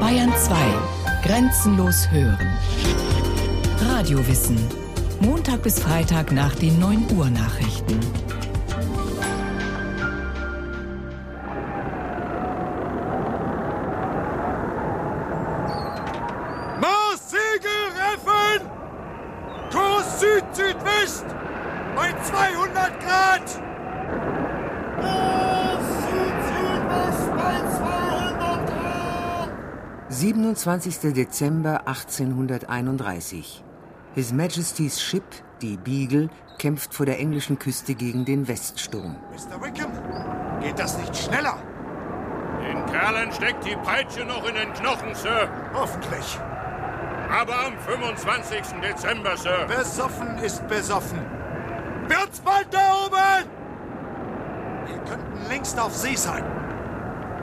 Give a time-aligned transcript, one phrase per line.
[0.00, 0.54] Bayern 2.
[1.24, 2.58] Grenzenlos hören.
[3.80, 4.56] Radiowissen.
[5.20, 8.00] Montag bis Freitag nach den 9 Uhr Nachrichten.
[30.64, 31.12] 27.
[31.12, 33.62] Dezember 1831.
[34.14, 35.22] His Majesty's Ship,
[35.60, 39.16] die Beagle, kämpft vor der englischen Küste gegen den Weststurm.
[39.30, 39.62] Mr.
[39.62, 39.92] Wickham,
[40.62, 41.58] geht das nicht schneller?
[42.62, 45.50] Den Kerlen steckt die Peitsche noch in den Knochen, Sir.
[45.74, 46.40] Hoffentlich.
[47.30, 48.80] Aber am 25.
[48.80, 49.66] Dezember, Sir.
[49.66, 51.18] Besoffen ist besoffen.
[52.08, 53.50] Wird's bald da oben?
[54.86, 56.42] Wir könnten längst auf See sein,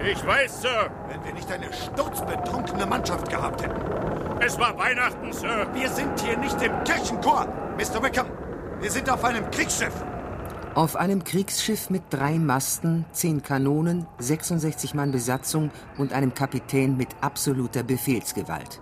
[0.04, 0.90] Ich weiß, Sir.
[1.10, 3.80] wenn wir nicht eine sturzbetrunkene Mannschaft gehabt hätten.
[4.40, 5.68] Es war Weihnachten, Sir.
[5.74, 8.02] Wir sind hier nicht im Kirchenchor, Mr.
[8.02, 8.26] Wickham.
[8.80, 9.94] Wir sind auf einem Kriegsschiff.
[10.74, 17.10] Auf einem Kriegsschiff mit drei Masten, zehn Kanonen, 66 Mann Besatzung und einem Kapitän mit
[17.22, 18.82] absoluter Befehlsgewalt.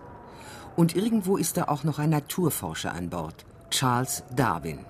[0.77, 4.85] Und irgendwo ist da auch noch ein Naturforscher an Bord, Charles Darwin.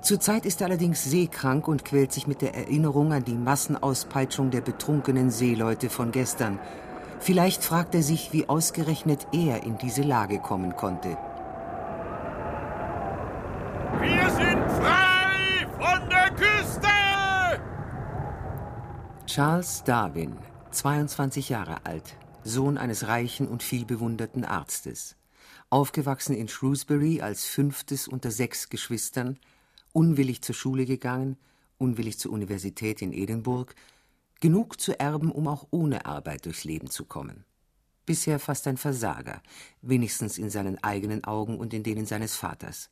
[0.00, 4.60] Zurzeit ist er allerdings seekrank und quält sich mit der Erinnerung an die Massenauspeitschung der
[4.60, 6.60] betrunkenen Seeleute von gestern.
[7.18, 11.18] Vielleicht fragt er sich, wie ausgerechnet er in diese Lage kommen konnte.
[14.00, 16.88] Wir sind frei von der Küste!
[19.26, 20.36] Charles Darwin,
[20.70, 25.16] 22 Jahre alt, Sohn eines reichen und vielbewunderten Arztes.
[25.70, 29.38] Aufgewachsen in Shrewsbury als fünftes unter sechs Geschwistern,
[29.98, 31.36] unwillig zur Schule gegangen,
[31.76, 33.74] unwillig zur Universität in Edinburgh,
[34.38, 37.44] genug zu erben, um auch ohne Arbeit durchs Leben zu kommen.
[38.06, 39.42] Bisher fast ein Versager,
[39.82, 42.90] wenigstens in seinen eigenen Augen und in denen seines Vaters.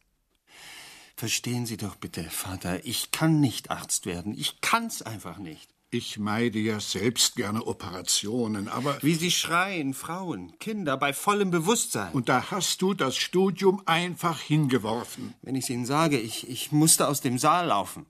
[1.14, 4.34] Verstehen Sie doch bitte, Vater, ich kann nicht Arzt werden.
[4.36, 5.75] Ich kann's einfach nicht.
[5.90, 8.98] Ich meide ja selbst gerne Operationen, aber.
[9.02, 12.12] Wie Sie schreien, Frauen, Kinder bei vollem Bewusstsein.
[12.12, 15.34] Und da hast du das Studium einfach hingeworfen.
[15.42, 18.06] wenn ich Ihnen sage, ich, ich musste aus dem Saal laufen.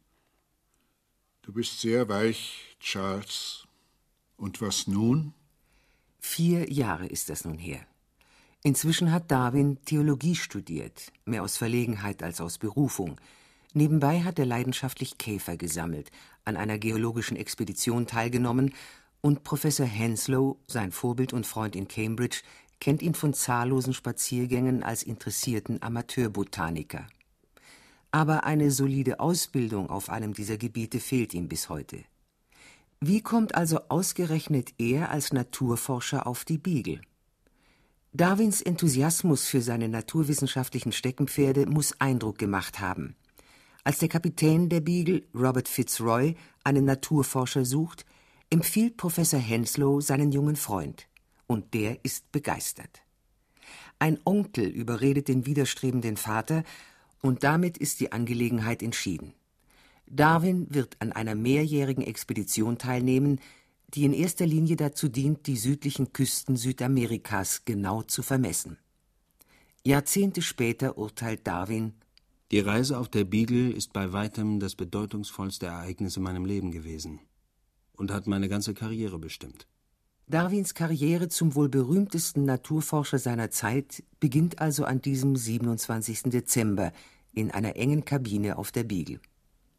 [1.42, 3.66] Du bist sehr weich, Charles.
[4.36, 5.34] Und was nun?
[6.18, 7.86] Vier Jahre ist das nun her.
[8.62, 13.20] Inzwischen hat Darwin Theologie studiert, mehr aus Verlegenheit als aus Berufung.
[13.74, 16.10] Nebenbei hat er leidenschaftlich Käfer gesammelt,
[16.46, 18.72] an einer geologischen Expedition teilgenommen
[19.20, 22.38] und Professor Henslow, sein Vorbild und Freund in Cambridge,
[22.80, 27.06] kennt ihn von zahllosen Spaziergängen als interessierten Amateurbotaniker.
[28.12, 32.04] Aber eine solide Ausbildung auf einem dieser Gebiete fehlt ihm bis heute.
[33.00, 37.00] Wie kommt also ausgerechnet er als Naturforscher auf die Beagle?
[38.12, 43.16] Darwins Enthusiasmus für seine naturwissenschaftlichen Steckenpferde muss Eindruck gemacht haben.
[43.86, 48.04] Als der Kapitän der Beagle, Robert Fitzroy, einen Naturforscher sucht,
[48.50, 51.06] empfiehlt Professor Henslow seinen jungen Freund.
[51.46, 53.02] Und der ist begeistert.
[54.00, 56.64] Ein Onkel überredet den widerstrebenden Vater,
[57.22, 59.34] und damit ist die Angelegenheit entschieden.
[60.08, 63.38] Darwin wird an einer mehrjährigen Expedition teilnehmen,
[63.94, 68.78] die in erster Linie dazu dient, die südlichen Küsten Südamerikas genau zu vermessen.
[69.84, 71.94] Jahrzehnte später urteilt Darwin
[72.52, 77.18] Die Reise auf der Beagle ist bei weitem das bedeutungsvollste Ereignis in meinem Leben gewesen
[77.96, 79.66] und hat meine ganze Karriere bestimmt.
[80.28, 86.24] Darwins Karriere zum wohl berühmtesten Naturforscher seiner Zeit beginnt also an diesem 27.
[86.24, 86.92] Dezember
[87.32, 89.20] in einer engen Kabine auf der Beagle.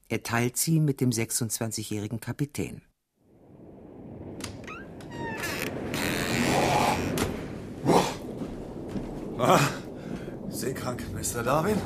[0.10, 2.82] Er teilt sie mit dem 26-jährigen Kapitän.
[10.50, 11.44] Seekrank, Mr.
[11.44, 11.78] Darwin?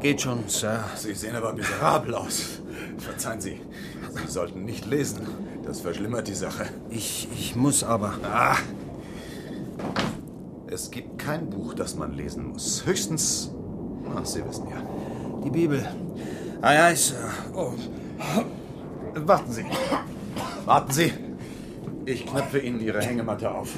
[0.00, 0.84] Geht schon, Sir.
[0.96, 2.60] Sie sehen aber miserabel aus.
[2.98, 3.60] Verzeihen Sie,
[4.12, 5.26] Sie sollten nicht lesen.
[5.64, 6.66] Das verschlimmert die Sache.
[6.88, 8.14] Ich, ich muss aber.
[8.22, 8.56] Ah.
[10.68, 12.86] Es gibt kein Buch, das man lesen muss.
[12.86, 13.50] Höchstens.
[14.14, 14.76] Ach, Sie wissen ja.
[15.44, 15.84] Die Bibel.
[16.62, 17.30] Aye, aye, Sir.
[17.54, 17.72] Oh.
[19.14, 19.64] Warten Sie.
[20.64, 21.12] Warten Sie.
[22.06, 23.70] Ich knöpfe Ihnen Ihre Hängematte auf.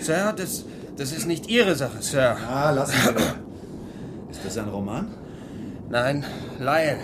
[0.00, 0.64] Sir, das,
[0.96, 2.36] das ist nicht Ihre Sache, Sir.
[2.46, 3.49] Ah, lassen Sie.
[4.44, 5.08] Ist das ein Roman?
[5.90, 6.24] Nein,
[6.58, 6.98] Lyle.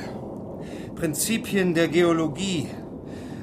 [0.94, 2.68] Prinzipien der Geologie.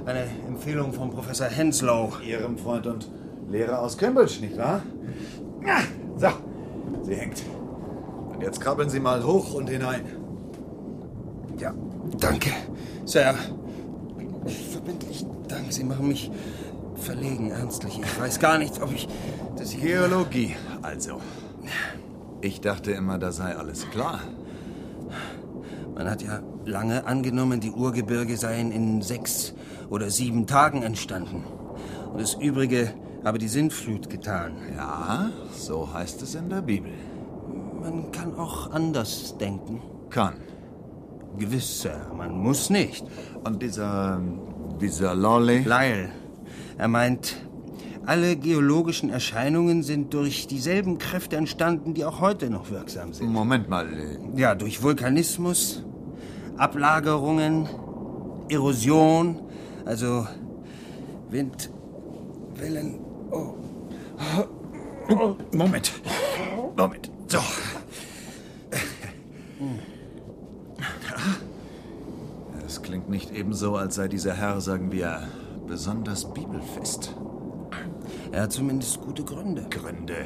[0.05, 2.13] Eine Empfehlung von Professor Henslow.
[2.27, 3.11] Ihrem Freund und
[3.49, 4.81] Lehrer aus Cambridge, nicht wahr?
[5.67, 5.83] Ah,
[6.17, 6.29] So,
[7.03, 7.43] sie hängt.
[8.33, 10.01] Und jetzt krabbeln Sie mal hoch und hinein.
[11.59, 11.71] Ja,
[12.19, 12.49] danke.
[13.05, 13.35] Sir.
[14.71, 15.71] Verbindlich, danke.
[15.71, 16.31] Sie machen mich
[16.95, 17.99] verlegen, ernstlich.
[18.03, 19.07] Ich weiß gar nicht, ob ich
[19.55, 20.07] das hier...
[20.07, 21.21] Geologie, also.
[22.43, 24.19] Ich dachte immer, da sei alles klar.
[25.95, 29.53] Man hat ja lange angenommen, die Urgebirge seien in sechs
[29.89, 31.45] oder sieben Tagen entstanden.
[32.11, 32.93] Und das Übrige
[33.23, 34.57] habe die Sintflut getan.
[34.75, 36.91] Ja, so heißt es in der Bibel.
[37.81, 39.81] Man kann auch anders denken.
[40.09, 40.35] Kann.
[41.37, 43.05] Gewiss, Sir, man muss nicht.
[43.45, 44.21] Und dieser.
[44.81, 45.59] dieser Lawley?
[45.59, 46.09] Lyle.
[46.77, 47.37] Er meint,
[48.05, 53.31] alle geologischen Erscheinungen sind durch dieselben Kräfte entstanden, die auch heute noch wirksam sind.
[53.31, 53.87] Moment mal.
[54.35, 55.83] Ja, durch Vulkanismus,
[56.57, 57.69] Ablagerungen,
[58.49, 59.39] Erosion,
[59.85, 60.27] also
[61.29, 61.69] Wind,
[62.55, 62.99] Wellen.
[63.31, 63.55] Oh.
[65.51, 65.91] Moment.
[66.77, 67.11] Moment.
[67.27, 67.39] So.
[72.65, 75.27] Es klingt nicht ebenso, als sei dieser Herr, sagen wir,
[75.67, 77.15] besonders bibelfest.
[78.33, 79.67] Er hat zumindest gute Gründe.
[79.69, 80.25] Gründe.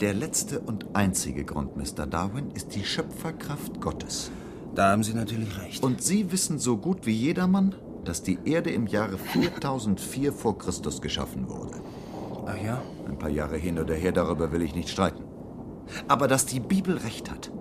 [0.00, 2.06] Der letzte und einzige Grund, Mr.
[2.06, 4.30] Darwin, ist die Schöpferkraft Gottes.
[4.74, 5.84] Da haben Sie natürlich recht.
[5.84, 7.74] Und Sie wissen so gut wie jedermann,
[8.06, 11.82] dass die Erde im Jahre 4004 vor Christus geschaffen wurde.
[12.46, 12.80] Ach ja?
[13.06, 15.24] Ein paar Jahre hin oder her, darüber will ich nicht streiten.
[16.08, 17.52] Aber dass die Bibel recht hat.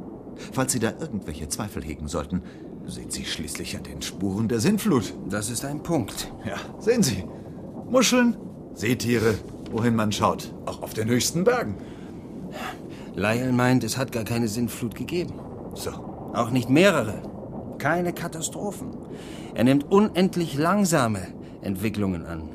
[0.54, 2.42] Falls Sie da irgendwelche Zweifel hegen sollten,
[2.88, 5.14] sehen Sie schließlich an den Spuren der Sintflut.
[5.28, 6.32] Das ist ein Punkt.
[6.46, 7.26] Ja, sehen Sie.
[7.90, 8.38] Muscheln,
[8.74, 9.36] Seetiere,
[9.72, 10.54] wohin man schaut.
[10.66, 11.76] Auch auf den höchsten Bergen.
[13.16, 15.34] Lyle meint, es hat gar keine Sintflut gegeben.
[15.74, 15.92] So.
[16.34, 17.22] Auch nicht mehrere.
[17.78, 18.90] Keine Katastrophen.
[19.54, 21.28] Er nimmt unendlich langsame
[21.62, 22.50] Entwicklungen an.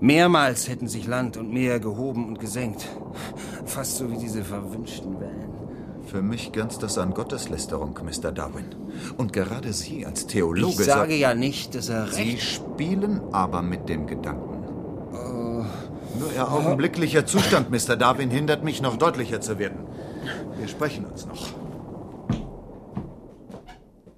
[0.00, 2.88] Mehrmals hätten sich Land und Meer gehoben und gesenkt.
[3.66, 5.50] Fast so wie diese verwünschten Wellen.
[6.06, 8.32] Für mich grenzt das an Gotteslästerung, Mr.
[8.32, 8.64] Darwin.
[9.16, 10.82] Und gerade Sie als Theologe...
[10.82, 12.42] Ich sage ja nicht, dass er Sie recht...
[12.42, 14.49] spielen aber mit dem Gedanken.
[16.20, 17.96] Nur Ihr augenblicklicher Zustand, Mr.
[17.96, 19.86] Darwin, hindert mich, noch deutlicher zu werden.
[20.58, 21.54] Wir sprechen uns noch.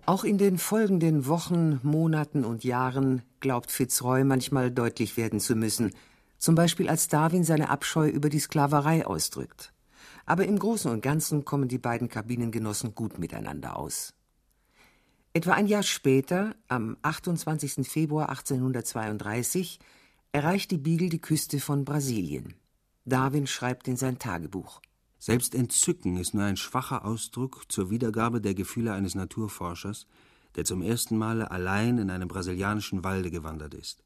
[0.04, 5.92] Auch in den folgenden Wochen, Monaten und Jahren glaubt Fitzroy manchmal deutlich werden zu müssen,
[6.38, 9.72] zum Beispiel als Darwin seine Abscheu über die Sklaverei ausdrückt.
[10.26, 14.12] Aber im Großen und Ganzen kommen die beiden Kabinengenossen gut miteinander aus.
[15.34, 17.88] Etwa ein Jahr später, am 28.
[17.88, 19.78] Februar 1832,
[20.32, 22.54] erreicht die Beagle die Küste von Brasilien.
[23.04, 24.80] Darwin schreibt in sein Tagebuch.
[25.18, 30.06] Selbst Entzücken ist nur ein schwacher Ausdruck zur Wiedergabe der Gefühle eines Naturforschers,
[30.56, 34.02] der zum ersten Male allein in einem brasilianischen Walde gewandert ist.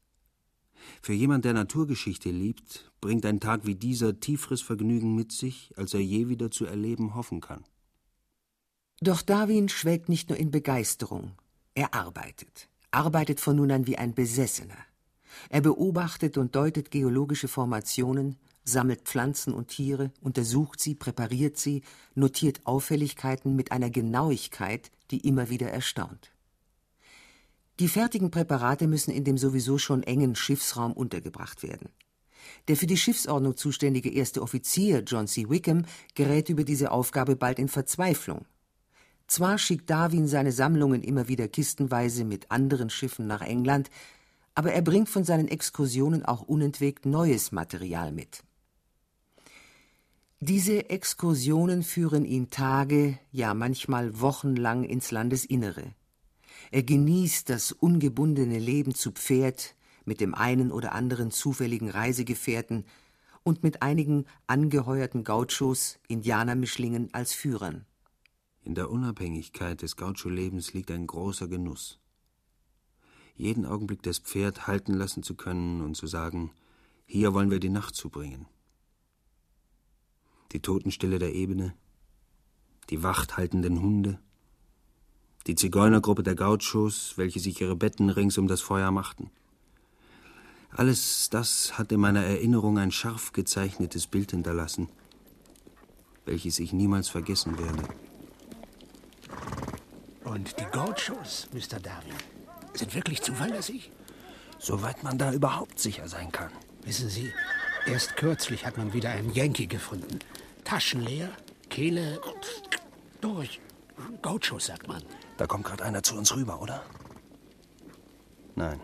[1.01, 5.93] Für jemand, der Naturgeschichte liebt, bringt ein Tag wie dieser tieferes Vergnügen mit sich, als
[5.93, 7.63] er je wieder zu erleben hoffen kann.
[8.99, 11.33] Doch Darwin schwelgt nicht nur in Begeisterung,
[11.73, 14.77] er arbeitet, arbeitet von nun an wie ein Besessener.
[15.49, 21.83] Er beobachtet und deutet geologische Formationen, sammelt Pflanzen und Tiere, untersucht sie, präpariert sie,
[22.15, 26.31] notiert Auffälligkeiten mit einer Genauigkeit, die immer wieder erstaunt.
[27.79, 31.89] Die fertigen Präparate müssen in dem sowieso schon engen Schiffsraum untergebracht werden.
[32.67, 35.49] Der für die Schiffsordnung zuständige erste Offizier, John C.
[35.49, 35.85] Wickham,
[36.15, 38.45] gerät über diese Aufgabe bald in Verzweiflung.
[39.27, 43.89] Zwar schickt Darwin seine Sammlungen immer wieder kistenweise mit anderen Schiffen nach England,
[44.57, 48.43] aber er bringt von seinen Exkursionen auch unentwegt neues Material mit.
[50.39, 55.93] Diese Exkursionen führen ihn Tage, ja manchmal wochenlang ins Landesinnere.
[56.71, 62.85] Er genießt das ungebundene Leben zu Pferd mit dem einen oder anderen zufälligen Reisegefährten
[63.43, 67.85] und mit einigen angeheuerten Gauchos, Indianermischlingen als Führern.
[68.63, 71.99] In der Unabhängigkeit des Gaucho-Lebens liegt ein großer Genuss.
[73.37, 76.51] Jeden Augenblick das Pferd halten lassen zu können und zu sagen,
[77.05, 78.47] hier wollen wir die Nacht zubringen.
[80.53, 81.75] Die Totenstille der Ebene,
[82.89, 84.19] die wachthaltenden Hunde,
[85.45, 89.29] die Zigeunergruppe der Gauchos, welche sich ihre Betten rings um das Feuer machten.
[90.71, 94.89] Alles das hat in meiner Erinnerung ein scharf gezeichnetes Bild hinterlassen,
[96.25, 97.83] welches ich niemals vergessen werde.
[100.23, 101.79] Und die Gauchos, Mr.
[101.79, 102.13] Darwin,
[102.77, 103.91] sind wirklich zuverlässig?
[104.59, 106.51] Soweit man da überhaupt sicher sein kann.
[106.83, 107.31] Wissen Sie,
[107.85, 110.19] erst kürzlich hat man wieder einen Yankee gefunden.
[110.63, 111.29] Taschenleer,
[111.69, 112.19] Kehle
[113.21, 113.59] durch.
[114.21, 115.03] Gauchos, sagt man.
[115.37, 116.83] Da kommt gerade einer zu uns rüber, oder?
[118.55, 118.79] Nein.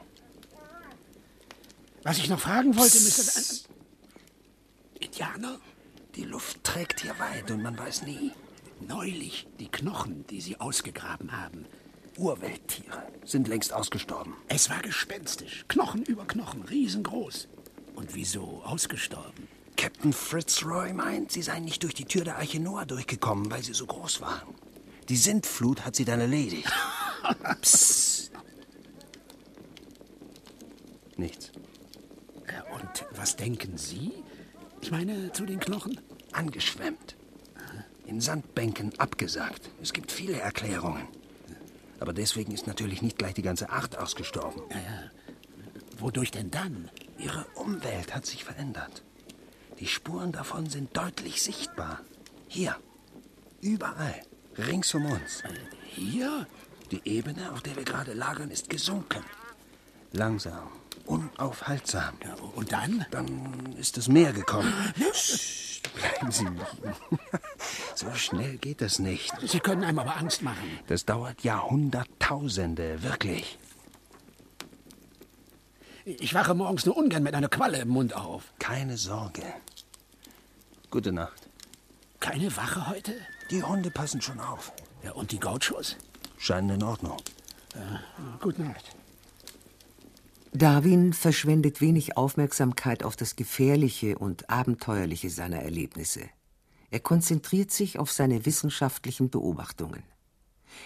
[2.04, 3.10] Was ich noch fragen wollte, Mr.
[3.10, 3.70] Psst.
[5.00, 5.60] Indianer?
[6.16, 8.32] Die Luft trägt hier weit und man weiß nie.
[8.82, 11.66] Neulich die Knochen, die Sie ausgegraben haben.
[12.18, 14.36] Urwelttiere sind längst ausgestorben.
[14.48, 15.66] Es war gespenstisch.
[15.68, 17.48] Knochen über Knochen, riesengroß.
[17.96, 19.48] Und wieso ausgestorben?
[19.78, 23.74] Captain Fitzroy meint, sie seien nicht durch die Tür der Arche Noah durchgekommen, weil sie
[23.74, 24.54] so groß waren.
[25.10, 26.72] Die Sintflut hat sie dann erledigt.
[27.62, 28.32] Psst.
[31.18, 31.52] Nichts.
[32.52, 34.12] Ja, und was denken Sie?
[34.82, 36.00] Ich meine, zu den Knochen?
[36.32, 37.16] Angeschwemmt.
[38.06, 39.70] In Sandbänken abgesagt.
[39.82, 41.08] Es gibt viele Erklärungen.
[42.00, 44.62] Aber deswegen ist natürlich nicht gleich die ganze Art ausgestorben.
[44.70, 45.12] Ja, ja.
[45.98, 46.90] Wodurch denn dann?
[47.18, 49.04] Ihre Umwelt hat sich verändert.
[49.80, 52.02] Die Spuren davon sind deutlich sichtbar.
[52.48, 52.76] Hier.
[53.62, 54.22] Überall.
[54.58, 55.44] Rings um uns.
[55.86, 56.48] Hier?
[56.92, 59.24] Die Ebene, auf der wir gerade lagern, ist gesunken.
[60.12, 60.70] Langsam.
[61.06, 62.16] Unaufhaltsam.
[62.24, 63.06] Ja, und dann?
[63.12, 64.74] Dann ist das Meer gekommen.
[65.96, 66.62] Bleiben Sie liegen.
[67.96, 69.32] So schnell geht das nicht.
[69.46, 70.80] Sie können einem aber Angst machen.
[70.88, 73.58] Das dauert Jahrhunderttausende, wirklich.
[76.06, 78.52] Ich wache morgens nur ungern mit einer Qualle im Mund auf.
[78.60, 79.44] Keine Sorge.
[80.92, 81.48] Gute Nacht.
[82.20, 83.16] Keine Wache heute?
[83.52, 84.74] Die Hunde passen schon auf.
[85.04, 85.96] Ja, und die Gauchos?
[86.38, 87.18] Scheinen in Ordnung.
[87.76, 88.02] Ja,
[88.42, 88.96] gute Nacht.
[90.56, 96.30] Darwin verschwendet wenig Aufmerksamkeit auf das Gefährliche und Abenteuerliche seiner Erlebnisse.
[96.92, 100.04] Er konzentriert sich auf seine wissenschaftlichen Beobachtungen.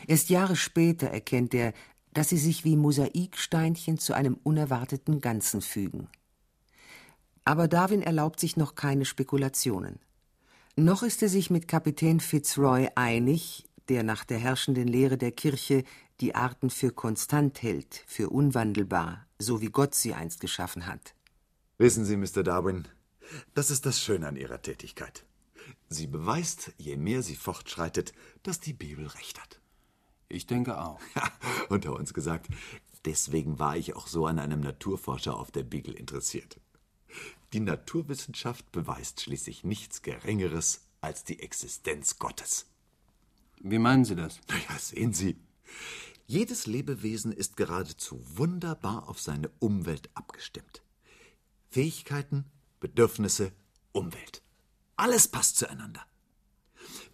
[0.08, 1.74] Erst Jahre später erkennt er,
[2.14, 6.08] dass sie sich wie Mosaiksteinchen zu einem unerwarteten Ganzen fügen.
[7.44, 10.00] Aber Darwin erlaubt sich noch keine Spekulationen.
[10.78, 15.84] Noch ist er sich mit Kapitän Fitzroy einig, der nach der herrschenden Lehre der Kirche
[16.22, 21.14] die Arten für konstant hält, für unwandelbar, so wie Gott sie einst geschaffen hat.
[21.78, 22.44] Wissen Sie, Mr.
[22.44, 22.88] Darwin,
[23.54, 25.26] das ist das Schöne an Ihrer Tätigkeit.
[25.90, 28.14] Sie beweist, je mehr sie fortschreitet,
[28.44, 29.60] dass die Bibel recht hat.
[30.30, 31.00] Ich denke auch.
[31.16, 31.32] Ja,
[31.70, 32.48] unter uns gesagt,
[33.06, 36.60] deswegen war ich auch so an einem Naturforscher auf der Beagle interessiert.
[37.54, 42.66] Die Naturwissenschaft beweist schließlich nichts Geringeres als die Existenz Gottes.
[43.60, 44.40] Wie meinen Sie das?
[44.50, 45.38] Naja, sehen Sie.
[46.30, 50.84] Jedes Lebewesen ist geradezu wunderbar auf seine Umwelt abgestimmt.
[51.70, 52.44] Fähigkeiten,
[52.82, 53.54] Bedürfnisse,
[53.94, 54.42] Umwelt.
[54.98, 56.06] Alles passt zueinander.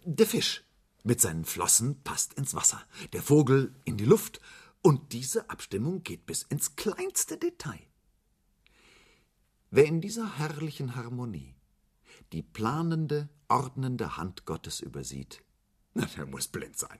[0.04, 0.64] Der Fisch
[1.04, 4.40] mit seinen Flossen passt ins Wasser, der Vogel in die Luft,
[4.82, 7.80] und diese Abstimmung geht bis ins kleinste Detail.
[9.70, 11.54] Wer in dieser herrlichen Harmonie
[12.32, 15.42] die planende, ordnende Hand Gottes übersieht,
[15.94, 16.98] na, der muss blind sein.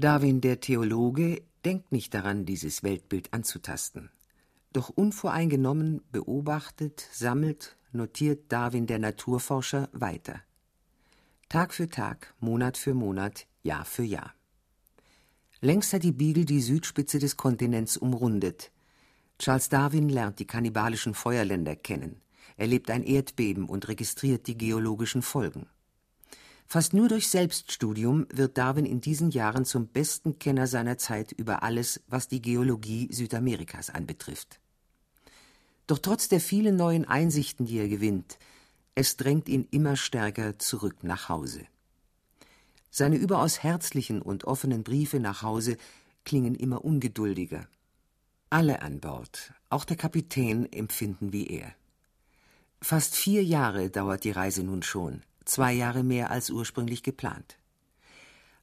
[0.00, 4.10] Darwin, der Theologe, denkt nicht daran, dieses Weltbild anzutasten.
[4.72, 10.40] Doch unvoreingenommen beobachtet, sammelt, notiert Darwin, der Naturforscher, weiter.
[11.48, 14.34] Tag für Tag, Monat für Monat, Jahr für Jahr.
[15.60, 18.70] Längst hat die Beagle die Südspitze des Kontinents umrundet.
[19.40, 22.20] Charles Darwin lernt die kannibalischen Feuerländer kennen,
[22.56, 25.66] erlebt ein Erdbeben und registriert die geologischen Folgen.
[26.70, 31.62] Fast nur durch Selbststudium wird Darwin in diesen Jahren zum besten Kenner seiner Zeit über
[31.62, 34.60] alles, was die Geologie Südamerikas anbetrifft.
[35.86, 38.38] Doch trotz der vielen neuen Einsichten, die er gewinnt,
[38.94, 41.64] es drängt ihn immer stärker zurück nach Hause.
[42.90, 45.78] Seine überaus herzlichen und offenen Briefe nach Hause
[46.26, 47.66] klingen immer ungeduldiger.
[48.50, 51.74] Alle an Bord, auch der Kapitän, empfinden wie er.
[52.82, 57.58] Fast vier Jahre dauert die Reise nun schon, zwei Jahre mehr als ursprünglich geplant.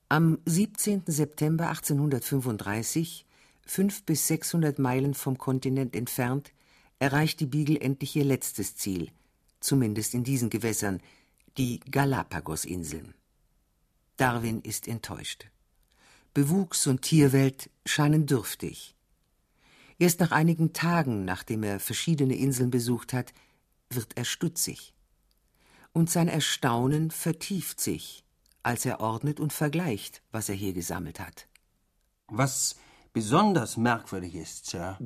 [0.07, 1.03] Am 17.
[1.07, 3.25] September 1835,
[3.65, 6.51] fünf bis sechshundert Meilen vom Kontinent entfernt,
[6.99, 9.11] erreicht die Beagle endlich ihr letztes Ziel,
[9.59, 11.01] zumindest in diesen Gewässern,
[11.57, 13.13] die Galapagosinseln.
[14.17, 15.47] Darwin ist enttäuscht.
[16.33, 18.95] Bewuchs und Tierwelt scheinen dürftig.
[19.97, 23.33] Erst nach einigen Tagen, nachdem er verschiedene Inseln besucht hat,
[23.89, 24.94] wird er stutzig.
[25.95, 28.25] Und sein Erstaunen vertieft sich,
[28.63, 31.47] als er ordnet und vergleicht, was er hier gesammelt hat.
[32.27, 32.75] Was
[33.13, 34.97] besonders merkwürdig ist, Sir,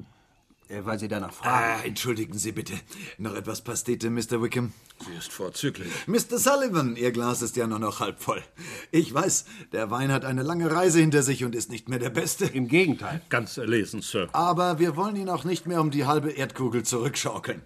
[0.67, 1.81] äh, weil Sie danach fragen.
[1.81, 2.73] Ah, entschuldigen Sie bitte.
[3.19, 4.41] Noch etwas Pastete, Mr.
[4.41, 4.73] Wickham?
[5.05, 5.91] Sie ist vorzüglich.
[6.07, 6.39] Mr.
[6.39, 8.41] Sullivan, Ihr Glas ist ja nur noch halb voll.
[8.89, 12.09] Ich weiß, der Wein hat eine lange Reise hinter sich und ist nicht mehr der
[12.09, 12.45] beste.
[12.45, 13.21] Im Gegenteil.
[13.29, 14.27] Ganz erlesen, Sir.
[14.33, 17.61] Aber wir wollen ihn auch nicht mehr um die halbe Erdkugel zurückschaukeln.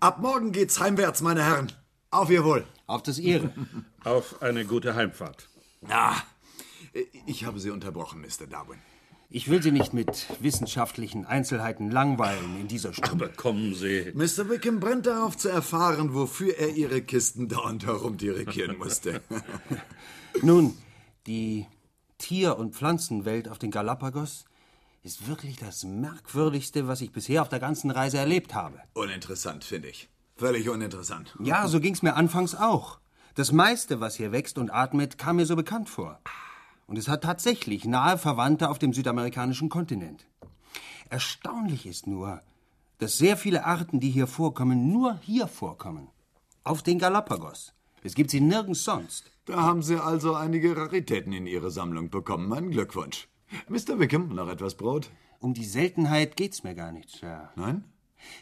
[0.00, 1.70] Ab morgen geht's heimwärts, meine Herren.
[2.14, 2.64] Auf Ihr Wohl.
[2.86, 3.52] Auf das Ihre.
[4.04, 5.48] Auf eine gute Heimfahrt.
[5.88, 6.14] Ah,
[7.26, 8.46] ich habe Sie unterbrochen, Mr.
[8.48, 8.78] Darwin.
[9.30, 13.24] Ich will Sie nicht mit wissenschaftlichen Einzelheiten langweilen in dieser Stunde.
[13.24, 14.12] Aber kommen Sie.
[14.14, 14.48] Mr.
[14.48, 19.20] Wickham brennt darauf zu erfahren, wofür er Ihre Kisten dauernd herumdirigieren musste.
[20.42, 20.78] Nun,
[21.26, 21.66] die
[22.18, 24.44] Tier- und Pflanzenwelt auf den Galapagos
[25.02, 28.78] ist wirklich das Merkwürdigste, was ich bisher auf der ganzen Reise erlebt habe.
[28.92, 30.08] Uninteressant, finde ich.
[30.36, 31.36] Völlig uninteressant.
[31.40, 32.98] Ja, so ging's mir anfangs auch.
[33.34, 36.20] Das meiste, was hier wächst und atmet, kam mir so bekannt vor.
[36.86, 40.26] Und es hat tatsächlich nahe Verwandte auf dem südamerikanischen Kontinent.
[41.08, 42.42] Erstaunlich ist nur,
[42.98, 46.08] dass sehr viele Arten, die hier vorkommen, nur hier vorkommen.
[46.62, 47.72] Auf den Galapagos.
[48.02, 49.30] Es gibt sie nirgends sonst.
[49.46, 52.48] Da haben Sie also einige Raritäten in Ihre Sammlung bekommen.
[52.48, 53.28] Mein Glückwunsch.
[53.68, 53.98] Mr.
[53.98, 55.10] Wickham, noch etwas Brot?
[55.38, 57.50] Um die Seltenheit geht's mir gar nicht, Sir.
[57.56, 57.84] Nein?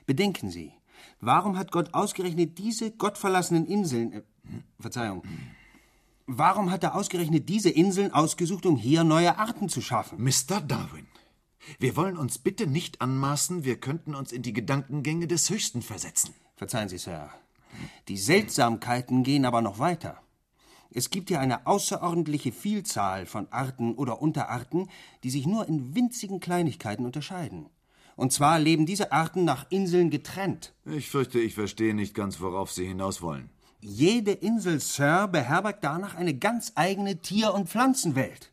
[0.07, 0.73] Bedenken Sie,
[1.21, 4.13] warum hat Gott ausgerechnet diese gottverlassenen Inseln.
[4.13, 4.23] Äh,
[4.81, 5.23] Verzeihung.
[6.27, 10.23] Warum hat er ausgerechnet diese Inseln ausgesucht, um hier neue Arten zu schaffen?
[10.23, 10.61] Mr.
[10.61, 11.07] Darwin,
[11.79, 16.35] wir wollen uns bitte nicht anmaßen, wir könnten uns in die Gedankengänge des Höchsten versetzen.
[16.57, 17.31] Verzeihen Sie, Sir.
[18.09, 20.21] Die Seltsamkeiten gehen aber noch weiter.
[20.95, 24.91] Es gibt hier eine außerordentliche Vielzahl von Arten oder Unterarten,
[25.25, 27.67] die sich nur in winzigen Kleinigkeiten unterscheiden.
[28.16, 30.75] Und zwar leben diese Arten nach Inseln getrennt.
[30.85, 33.50] Ich fürchte, ich verstehe nicht ganz, worauf Sie hinaus wollen.
[33.81, 38.52] Jede Insel, Sir, beherbergt danach eine ganz eigene Tier- und Pflanzenwelt.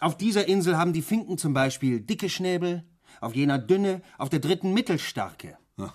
[0.00, 2.84] Auf dieser Insel haben die Finken zum Beispiel dicke Schnäbel,
[3.20, 5.56] auf jener dünne, auf der dritten mittelstarke.
[5.76, 5.90] Hm.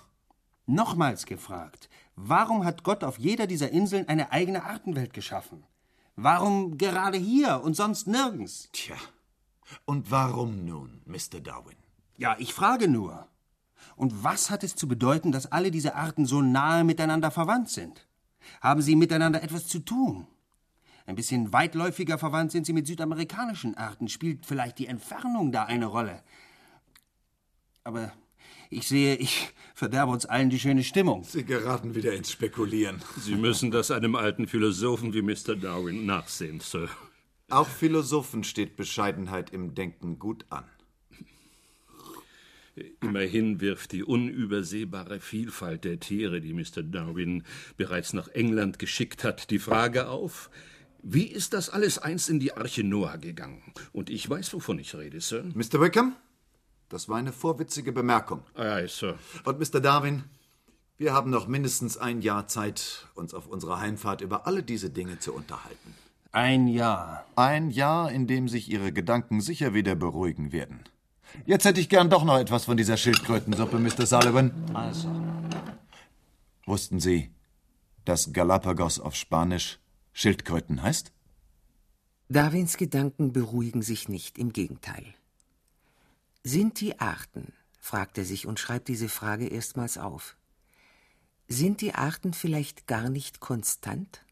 [0.66, 5.64] Nochmals gefragt, warum hat Gott auf jeder dieser Inseln eine eigene Artenwelt geschaffen?
[6.16, 8.68] Warum gerade hier und sonst nirgends?
[8.72, 8.96] Tja,
[9.84, 11.40] und warum nun, Mr.
[11.40, 11.81] Darwin?
[12.22, 13.26] Ja, ich frage nur.
[13.96, 18.06] Und was hat es zu bedeuten, dass alle diese Arten so nahe miteinander verwandt sind?
[18.60, 20.28] Haben sie miteinander etwas zu tun?
[21.04, 24.06] Ein bisschen weitläufiger verwandt sind sie mit südamerikanischen Arten.
[24.08, 26.22] Spielt vielleicht die Entfernung da eine Rolle?
[27.82, 28.12] Aber
[28.70, 31.24] ich sehe, ich verderbe uns allen die schöne Stimmung.
[31.24, 33.02] Sie geraten wieder ins Spekulieren.
[33.18, 35.56] Sie müssen das einem alten Philosophen wie Mr.
[35.56, 36.88] Darwin nachsehen, Sir.
[37.50, 40.62] Auch Philosophen steht Bescheidenheit im Denken gut an.
[43.02, 46.82] Immerhin wirft die unübersehbare Vielfalt der Tiere, die Mr.
[46.82, 47.44] Darwin
[47.76, 50.50] bereits nach England geschickt hat, die Frage auf,
[51.02, 53.62] wie ist das alles einst in die Arche Noah gegangen?
[53.92, 55.44] Und ich weiß, wovon ich rede, Sir.
[55.54, 55.80] Mr.
[55.80, 56.16] Wickham,
[56.88, 58.42] das war eine vorwitzige Bemerkung.
[58.54, 59.18] Aye, Sir.
[59.44, 59.80] Und Mr.
[59.80, 60.24] Darwin,
[60.96, 65.18] wir haben noch mindestens ein Jahr Zeit, uns auf unserer Heimfahrt über alle diese Dinge
[65.18, 65.94] zu unterhalten.
[66.30, 67.26] Ein Jahr.
[67.34, 70.80] Ein Jahr, in dem sich Ihre Gedanken sicher wieder beruhigen werden.
[71.46, 74.06] Jetzt hätte ich gern doch noch etwas von dieser Schildkrötensuppe, Mr.
[74.06, 74.52] Sullivan.
[74.74, 75.08] Also.
[76.66, 77.30] Wussten Sie,
[78.04, 79.78] dass Galapagos auf Spanisch
[80.12, 81.12] Schildkröten heißt?
[82.28, 85.04] Darwins Gedanken beruhigen sich nicht, im Gegenteil.
[86.44, 90.36] Sind die Arten, fragt er sich und schreibt diese Frage erstmals auf,
[91.48, 94.24] sind die Arten vielleicht gar nicht konstant?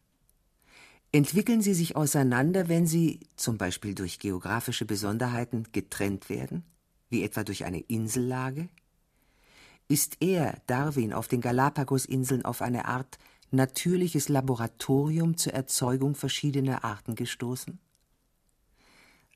[1.11, 6.63] Entwickeln sie sich auseinander, wenn sie, zum Beispiel durch geografische Besonderheiten, getrennt werden,
[7.11, 8.69] wie etwa durch eine Insellage?
[9.87, 13.19] Ist er, Darwin, auf den Galapagosinseln auf eine Art
[13.51, 17.77] natürliches Laboratorium zur Erzeugung verschiedener Arten gestoßen?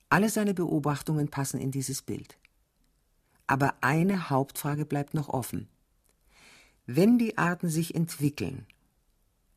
[0.10, 2.38] Alle seine Beobachtungen passen in dieses Bild.
[3.48, 5.68] Aber eine Hauptfrage bleibt noch offen.
[6.86, 8.66] Wenn die Arten sich entwickeln,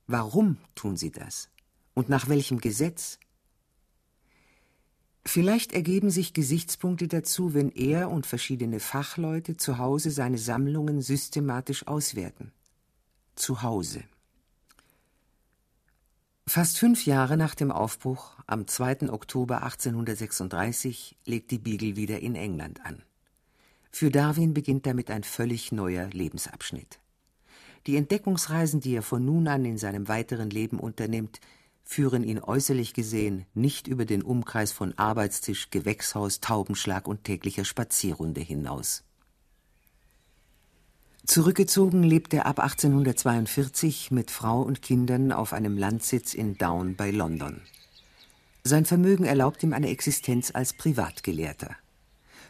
[0.07, 1.49] warum tun sie das?
[1.95, 3.19] Und nach welchem Gesetz?
[5.29, 11.87] Vielleicht ergeben sich Gesichtspunkte dazu, wenn er und verschiedene Fachleute zu Hause seine Sammlungen systematisch
[11.87, 12.51] auswerten.
[13.35, 14.05] Zu Hause.
[16.47, 19.11] Fast fünf Jahre nach dem Aufbruch, am 2.
[19.11, 23.03] Oktober 1836, legt die Beagle wieder in England an.
[23.91, 27.01] Für Darwin beginnt damit ein völlig neuer Lebensabschnitt.
[27.87, 31.39] Die Entdeckungsreisen, die er von nun an in seinem weiteren Leben unternimmt,
[31.91, 38.43] führen ihn äußerlich gesehen nicht über den Umkreis von Arbeitstisch, Gewächshaus, Taubenschlag und täglicher Spazierrunde
[38.43, 39.05] hinaus.
[41.25, 47.11] Zurückgezogen lebt er ab 1842 mit Frau und Kindern auf einem Landsitz in Down bei
[47.11, 47.63] London.
[48.65, 51.75] Sein Vermögen erlaubt ihm eine Existenz als Privatgelehrter.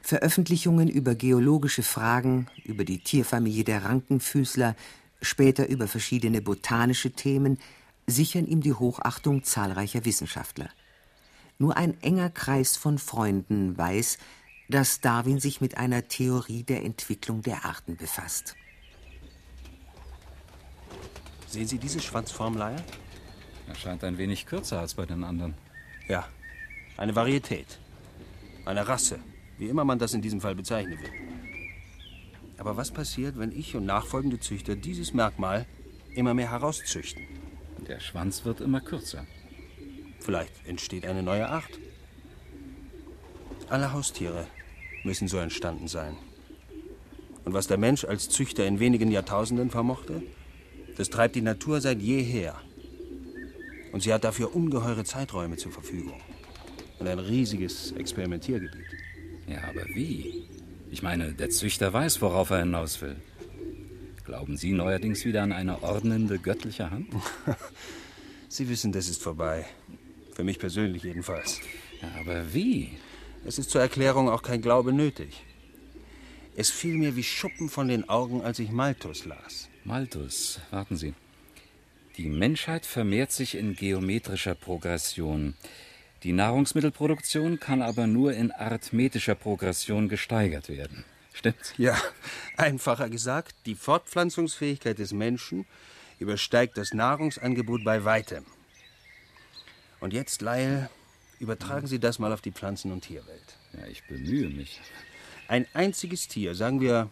[0.03, 4.75] Veröffentlichungen über geologische Fragen, über die Tierfamilie der Rankenfüßler,
[5.23, 7.59] später über verschiedene botanische Themen,
[8.09, 10.71] sichern ihm die Hochachtung zahlreicher Wissenschaftler.
[11.59, 14.19] Nur ein enger Kreis von Freunden weiß,
[14.69, 18.57] dass Darwin sich mit einer Theorie der Entwicklung der Arten befasst.
[21.47, 22.83] Sehen Sie diese Schwanzformleier?
[23.67, 25.55] Er scheint ein wenig kürzer als bei den anderen.
[26.09, 26.27] Ja,
[26.97, 27.79] eine Varietät.
[28.65, 29.19] Eine Rasse,
[29.59, 31.13] wie immer man das in diesem Fall bezeichnen will.
[32.59, 35.67] Aber was passiert, wenn ich und nachfolgende Züchter dieses Merkmal
[36.15, 37.23] immer mehr herauszüchten?
[37.87, 39.27] Der Schwanz wird immer kürzer.
[40.21, 41.79] Vielleicht entsteht eine neue Art.
[43.69, 44.47] Alle Haustiere
[45.05, 46.17] müssen so entstanden sein.
[47.45, 50.23] Und was der Mensch als Züchter in wenigen Jahrtausenden vermochte,
[50.97, 52.57] das treibt die Natur seit jeher.
[53.93, 56.21] Und sie hat dafür ungeheure Zeiträume zur Verfügung.
[56.99, 58.87] Und ein riesiges Experimentiergebiet.
[59.47, 60.49] Ja, aber wie?
[60.91, 63.17] Ich meine, der Züchter weiß, worauf er hinaus will.
[64.29, 67.09] Glauben Sie neuerdings wieder an eine ordnende göttliche Hand?
[68.51, 69.65] Sie wissen, das ist vorbei.
[70.35, 71.63] Für mich persönlich jedenfalls.
[72.03, 72.91] Ja, aber wie?
[73.47, 75.43] Es ist zur Erklärung auch kein Glaube nötig.
[76.55, 79.71] Es fiel mir wie Schuppen von den Augen, als ich Malthus las.
[79.85, 81.15] Malthus, warten Sie.
[82.19, 85.55] Die Menschheit vermehrt sich in geometrischer Progression.
[86.23, 91.07] Die Nahrungsmittelproduktion kann aber nur in arithmetischer Progression gesteigert werden.
[91.39, 91.73] Stimmt's?
[91.79, 91.97] Ja,
[92.57, 95.67] einfacher gesagt, die Fortpflanzungsfähigkeit des Menschen
[96.19, 98.45] übersteigt das Nahrungsangebot bei weitem.
[100.01, 100.91] Und jetzt, Lyle,
[101.39, 103.57] übertragen Sie das mal auf die Pflanzen- und Tierwelt.
[103.73, 104.81] Ja, ich bemühe mich.
[105.47, 107.09] Ein einziges Tier, sagen wir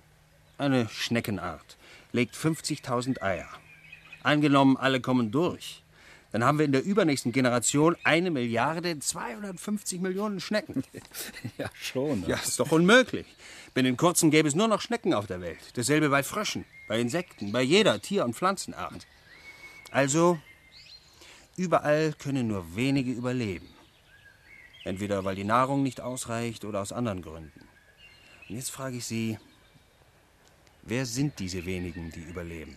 [0.59, 1.77] eine Schneckenart,
[2.11, 3.49] legt 50.000 Eier.
[4.25, 5.85] Angenommen, alle kommen durch.
[6.37, 10.85] Dann haben wir in der übernächsten Generation eine Milliarde 250 Millionen Schnecken.
[11.57, 12.27] ja, schon.
[12.29, 13.25] Ja, ist doch unmöglich.
[13.73, 15.57] Binnen kurzem gäbe es nur noch Schnecken auf der Welt.
[15.77, 19.07] Dasselbe bei Fröschen, bei Insekten, bei jeder Tier- und Pflanzenart.
[19.91, 20.39] Also,
[21.57, 23.71] überall können nur wenige überleben.
[24.85, 27.67] Entweder weil die Nahrung nicht ausreicht oder aus anderen Gründen.
[28.51, 29.39] Und jetzt frage ich Sie,
[30.83, 32.77] wer sind diese wenigen, die überleben?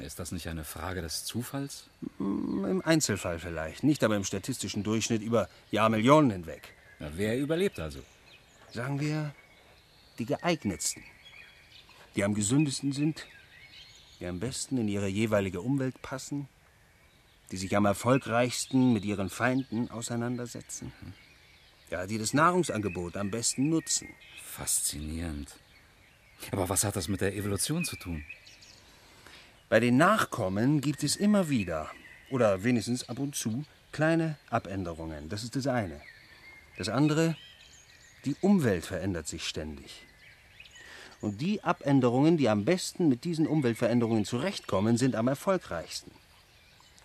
[0.00, 1.88] Ist das nicht eine Frage des Zufalls?
[2.18, 6.74] Im Einzelfall vielleicht, nicht aber im statistischen Durchschnitt über Jahrmillionen hinweg.
[7.00, 8.00] Ja, wer überlebt also?
[8.72, 9.34] Sagen wir,
[10.18, 11.02] die geeignetsten,
[12.14, 13.26] die am gesündesten sind,
[14.20, 16.48] die am besten in ihre jeweilige Umwelt passen,
[17.50, 20.92] die sich am erfolgreichsten mit ihren Feinden auseinandersetzen.
[21.90, 24.08] Ja, die das Nahrungsangebot am besten nutzen.
[24.44, 25.56] Faszinierend.
[26.50, 28.24] Aber was hat das mit der Evolution zu tun?
[29.68, 31.90] Bei den Nachkommen gibt es immer wieder,
[32.30, 35.28] oder wenigstens ab und zu, kleine Abänderungen.
[35.28, 36.00] Das ist das eine.
[36.78, 37.36] Das andere,
[38.24, 40.06] die Umwelt verändert sich ständig.
[41.20, 46.12] Und die Abänderungen, die am besten mit diesen Umweltveränderungen zurechtkommen, sind am erfolgreichsten.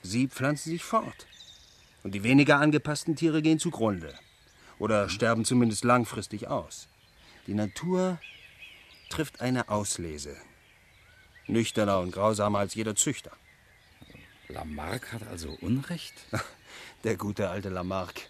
[0.04, 1.26] Sie pflanzen sich fort.
[2.04, 4.14] Und die weniger angepassten Tiere gehen zugrunde.
[4.78, 6.88] Oder sterben zumindest langfristig aus.
[7.48, 8.20] Die Natur
[9.10, 10.36] trifft eine Auslese.
[11.48, 13.32] Nüchterner und grausamer als jeder Züchter.
[14.48, 16.14] Lamarck hat also Unrecht?
[17.04, 18.30] Der gute alte Lamarck.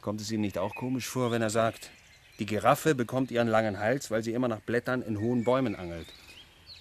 [0.00, 1.90] Kommt es Ihnen nicht auch komisch vor, wenn er sagt,
[2.38, 6.08] die Giraffe bekommt ihren langen Hals, weil sie immer nach Blättern in hohen Bäumen angelt?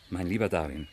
[0.09, 0.87] Mein lieber Darwin,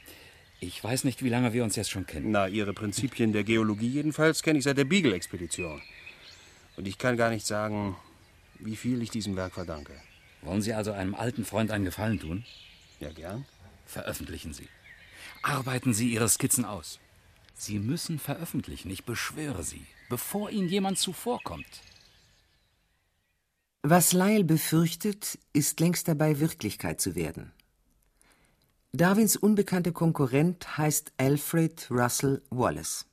[0.60, 2.30] ich weiß nicht, wie lange wir uns jetzt schon kennen.
[2.30, 5.80] Na, Ihre Prinzipien der Geologie jedenfalls kenne ich seit der Beagle-Expedition.
[6.76, 7.96] Und ich kann gar nicht sagen,
[8.58, 9.94] wie viel ich diesem Werk verdanke.
[10.42, 12.44] Wollen Sie also einem alten Freund einen Gefallen tun?
[13.00, 13.46] Ja, gern.
[13.90, 14.68] Veröffentlichen Sie.
[15.42, 17.00] Arbeiten Sie Ihre Skizzen aus.
[17.54, 21.82] Sie müssen veröffentlichen, ich beschwöre Sie, bevor Ihnen jemand zuvorkommt.
[23.82, 27.50] Was Lyle befürchtet, ist längst dabei, Wirklichkeit zu werden.
[28.92, 33.06] Darwins unbekannter Konkurrent heißt Alfred Russell Wallace.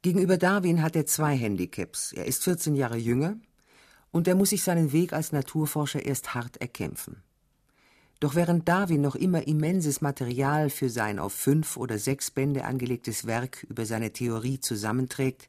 [0.00, 2.14] Gegenüber Darwin hat er zwei Handicaps.
[2.14, 3.36] Er ist 14 Jahre jünger
[4.10, 7.22] und er muss sich seinen Weg als Naturforscher erst hart erkämpfen.
[8.20, 13.26] Doch während Darwin noch immer immenses Material für sein auf fünf oder sechs Bände angelegtes
[13.26, 15.48] Werk über seine Theorie zusammenträgt,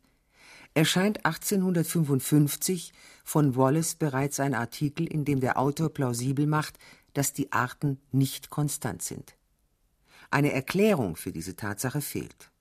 [0.73, 2.93] erscheint 1855
[3.25, 6.79] von Wallace bereits ein Artikel, in dem der Autor plausibel macht,
[7.13, 9.35] dass die Arten nicht konstant sind.
[10.29, 12.51] Eine Erklärung für diese Tatsache fehlt.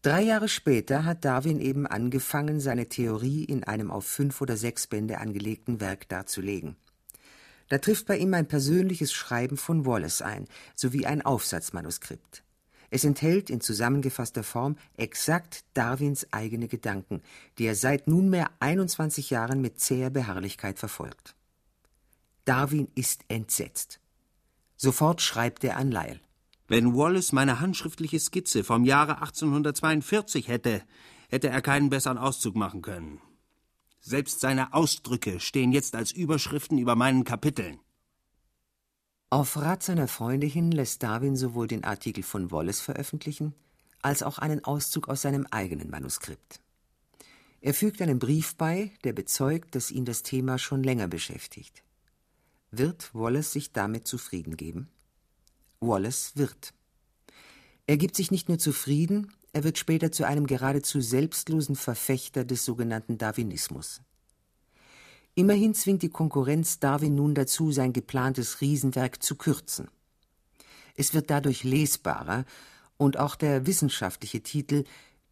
[0.00, 4.86] Drei Jahre später hat Darwin eben angefangen, seine Theorie in einem auf fünf oder sechs
[4.86, 6.76] Bände angelegten Werk darzulegen.
[7.70, 12.42] Da trifft bei ihm ein persönliches Schreiben von Wallace ein, sowie ein Aufsatzmanuskript.
[12.90, 17.22] Es enthält in zusammengefasster Form exakt Darwins eigene Gedanken,
[17.58, 21.36] die er seit nunmehr 21 Jahren mit zäher Beharrlichkeit verfolgt.
[22.44, 24.00] Darwin ist entsetzt.
[24.76, 26.18] Sofort schreibt er an Lyle.
[26.66, 30.82] Wenn Wallace meine handschriftliche Skizze vom Jahre 1842 hätte,
[31.28, 33.20] hätte er keinen besseren Auszug machen können.
[34.00, 37.78] Selbst seine Ausdrücke stehen jetzt als Überschriften über meinen Kapiteln.
[39.28, 43.54] Auf Rat seiner Freunde hin lässt Darwin sowohl den Artikel von Wallace veröffentlichen,
[44.02, 46.60] als auch einen Auszug aus seinem eigenen Manuskript.
[47.60, 51.84] Er fügt einen Brief bei, der bezeugt, dass ihn das Thema schon länger beschäftigt.
[52.70, 54.88] Wird Wallace sich damit zufrieden geben?
[55.80, 56.72] Wallace wird.
[57.86, 62.64] Er gibt sich nicht nur zufrieden, er wird später zu einem geradezu selbstlosen Verfechter des
[62.64, 64.00] sogenannten Darwinismus.
[65.34, 69.88] Immerhin zwingt die Konkurrenz Darwin nun dazu, sein geplantes Riesenwerk zu kürzen.
[70.96, 72.44] Es wird dadurch lesbarer
[72.96, 74.84] und auch der wissenschaftliche Titel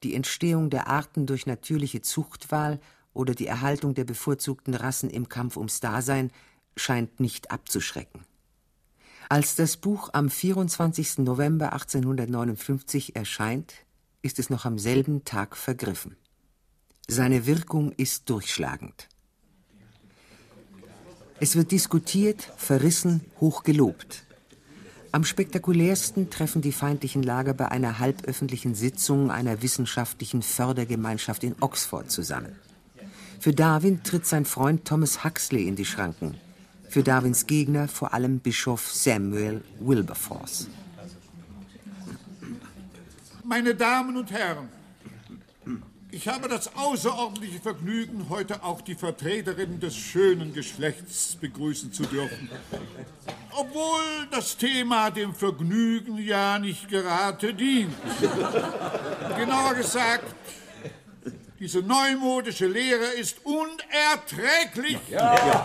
[0.03, 2.81] Die Entstehung der Arten durch natürliche Zuchtwahl
[3.13, 6.31] oder die Erhaltung der bevorzugten Rassen im Kampf ums Dasein
[6.77, 8.25] scheint nicht abzuschrecken.
[9.29, 11.19] Als das Buch am 24.
[11.19, 13.75] November 1859 erscheint,
[14.23, 16.17] ist es noch am selben Tag vergriffen.
[17.07, 19.09] Seine Wirkung ist durchschlagend.
[21.41, 24.25] Es wird diskutiert, verrissen, hoch gelobt.
[25.13, 32.11] Am spektakulärsten treffen die feindlichen Lager bei einer halböffentlichen Sitzung einer wissenschaftlichen Fördergemeinschaft in Oxford
[32.11, 32.57] zusammen.
[33.41, 36.35] Für Darwin tritt sein Freund Thomas Huxley in die Schranken,
[36.89, 40.67] für Darwins Gegner vor allem Bischof Samuel Wilberforce.
[43.49, 44.69] Meine Damen und Herren,
[46.11, 52.51] ich habe das außerordentliche Vergnügen, heute auch die Vertreterin des schönen Geschlechts begrüßen zu dürfen.
[53.53, 57.95] Obwohl das Thema dem Vergnügen ja nicht gerade dient.
[59.39, 60.27] Genauer gesagt,
[61.59, 64.99] diese neumodische Lehre ist unerträglich.
[65.09, 65.35] Ja.
[65.35, 65.63] Ja.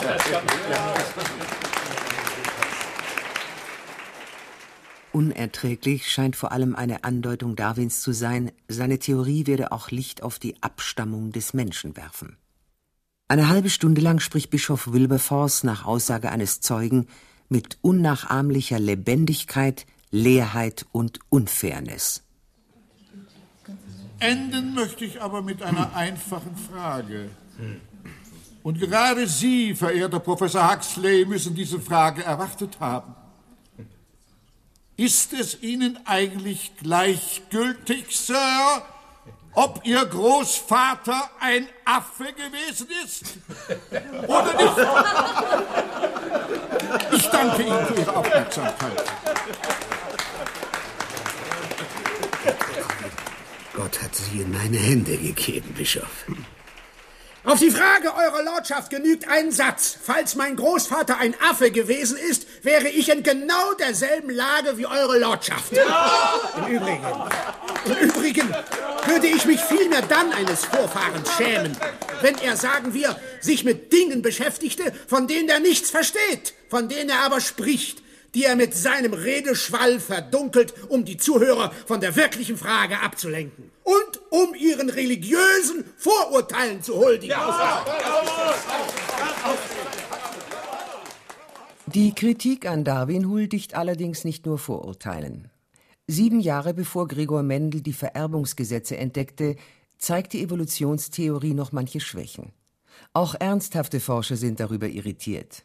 [5.13, 10.39] Unerträglich scheint vor allem eine Andeutung Darwins zu sein, seine Theorie werde auch Licht auf
[10.39, 12.35] die Abstammung des Menschen werfen.
[13.27, 17.05] Eine halbe Stunde lang spricht Bischof Wilberforce nach Aussage eines Zeugen
[17.47, 22.23] mit unnachahmlicher Lebendigkeit, Leerheit und Unfairness.
[24.17, 27.29] Enden möchte ich aber mit einer einfachen Frage.
[28.63, 33.13] Und gerade Sie, verehrter Professor Huxley, müssen diese Frage erwartet haben.
[34.95, 38.83] Ist es Ihnen eigentlich gleichgültig, Sir,
[39.53, 43.37] ob Ihr Großvater ein Affe gewesen ist
[44.27, 44.77] oder nicht?
[47.11, 49.03] Ich danke Ihnen für Ihre Aufmerksamkeit.
[53.73, 56.25] Gott hat sie in meine Hände gegeben, Bischof.
[57.45, 59.97] Auf die Frage eurer Lordschaft genügt ein Satz.
[60.01, 65.19] Falls mein Großvater ein Affe gewesen ist, wäre ich in genau derselben Lage wie eure
[65.19, 65.73] Lordschaft.
[65.73, 66.39] Ja.
[66.55, 67.05] Im Übrigen,
[67.85, 68.55] im Übrigen
[69.07, 71.75] würde ich mich vielmehr dann eines Vorfahrens schämen,
[72.21, 77.09] wenn er, sagen wir, sich mit Dingen beschäftigte, von denen er nichts versteht, von denen
[77.09, 78.02] er aber spricht,
[78.33, 84.21] die er mit seinem Redeschwall verdunkelt, um die Zuhörer von der wirklichen Frage abzulenken und
[84.31, 87.37] um ihren religiösen Vorurteilen zu huldigen.
[91.87, 95.49] Die Kritik an Darwin huldigt allerdings nicht nur Vorurteilen.
[96.07, 99.55] Sieben Jahre bevor Gregor Mendel die Vererbungsgesetze entdeckte,
[99.99, 102.51] zeigt die Evolutionstheorie noch manche Schwächen.
[103.13, 105.63] Auch ernsthafte Forscher sind darüber irritiert.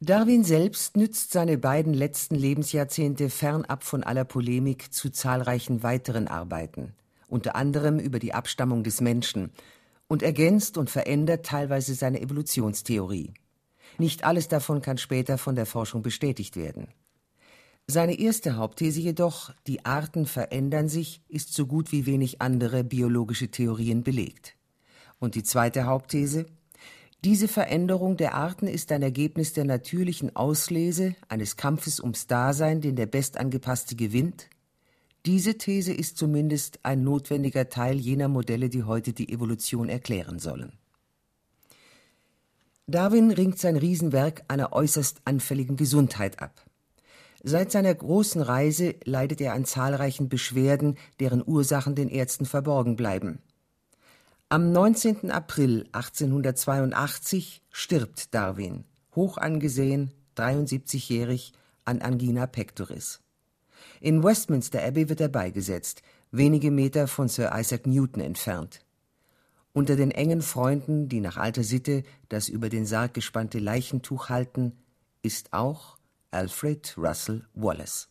[0.00, 6.94] Darwin selbst nützt seine beiden letzten Lebensjahrzehnte fernab von aller Polemik zu zahlreichen weiteren Arbeiten,
[7.26, 9.50] unter anderem über die Abstammung des Menschen,
[10.06, 13.34] und ergänzt und verändert teilweise seine Evolutionstheorie.
[13.98, 16.86] Nicht alles davon kann später von der Forschung bestätigt werden.
[17.88, 23.50] Seine erste Hauptthese jedoch, die Arten verändern sich, ist so gut wie wenig andere biologische
[23.50, 24.54] Theorien belegt.
[25.18, 26.46] Und die zweite Hauptthese,
[27.24, 32.94] diese Veränderung der Arten ist ein Ergebnis der natürlichen Auslese eines Kampfes ums Dasein, den
[32.94, 34.48] der Bestangepasste gewinnt.
[35.26, 40.78] Diese These ist zumindest ein notwendiger Teil jener Modelle, die heute die Evolution erklären sollen.
[42.86, 46.64] Darwin ringt sein Riesenwerk einer äußerst anfälligen Gesundheit ab.
[47.42, 53.40] Seit seiner großen Reise leidet er an zahlreichen Beschwerden, deren Ursachen den Ärzten verborgen bleiben.
[54.50, 55.30] Am 19.
[55.30, 61.52] April 1882 stirbt Darwin, hoch angesehen, 73-jährig,
[61.84, 63.20] an Angina pectoris.
[64.00, 68.80] In Westminster Abbey wird er beigesetzt, wenige Meter von Sir Isaac Newton entfernt.
[69.74, 74.72] Unter den engen Freunden, die nach alter Sitte das über den Sarg gespannte Leichentuch halten,
[75.20, 75.98] ist auch
[76.30, 78.08] Alfred Russel Wallace.